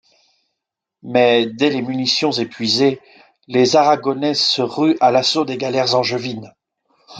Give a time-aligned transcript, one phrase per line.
[1.03, 2.99] Mais dès les munitions épuisées,
[3.47, 6.51] les Aragonais se ruent à l'assaut des galères angevines.